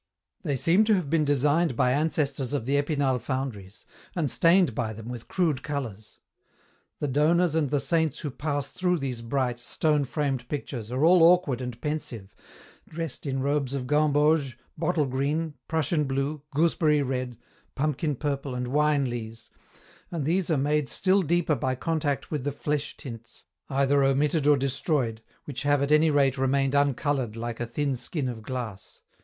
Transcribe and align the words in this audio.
They 0.41 0.55
seem 0.55 0.83
to 0.85 0.95
have 0.95 1.11
been 1.11 1.25
designed 1.25 1.75
by 1.75 1.91
ancestors 1.91 2.53
of 2.53 2.65
the 2.65 2.75
Epinal 2.75 3.19
foundries, 3.21 3.85
and 4.15 4.31
stained 4.31 4.73
by 4.73 4.93
them 4.93 5.09
with 5.09 5.27
crude 5.27 5.61
colours. 5.61 6.17
The 6.97 7.07
donors 7.07 7.53
and 7.53 7.69
the 7.69 7.79
saints 7.79 8.17
who 8.17 8.31
pass 8.31 8.71
through 8.71 8.97
these 8.97 9.21
bright, 9.21 9.59
stone 9.59 10.05
framed 10.05 10.49
pictures 10.49 10.89
are 10.91 11.05
all 11.05 11.21
awkward 11.21 11.61
and 11.61 11.79
pensive, 11.79 12.33
dressed 12.89 13.27
in 13.27 13.41
robes 13.43 13.75
of 13.75 13.85
gamboge, 13.85 14.57
bottle 14.75 15.05
green, 15.05 15.53
prussian 15.67 16.05
blue, 16.05 16.41
gooseberry 16.49 17.03
red, 17.03 17.37
pumpkin 17.75 18.15
purple 18.15 18.55
and 18.55 18.69
wine 18.69 19.07
lees, 19.07 19.51
and 20.09 20.25
these 20.25 20.49
are 20.49 20.57
made 20.57 20.89
still 20.89 21.21
deeper 21.21 21.53
by 21.53 21.75
contact 21.75 22.31
with 22.31 22.43
the 22.43 22.51
flesh 22.51 22.97
tints, 22.97 23.45
either 23.69 24.03
omitted 24.03 24.47
or 24.47 24.57
de 24.57 24.67
stroyed, 24.69 25.21
which 25.45 25.61
have 25.61 25.79
at 25.83 25.91
any 25.91 26.09
rate 26.09 26.39
remained 26.39 26.73
uncoloured 26.73 27.35
like 27.35 27.59
a 27.59 27.67
thin 27.67 27.95
skin 27.95 28.27
of 28.27 28.41
glass. 28.41 29.01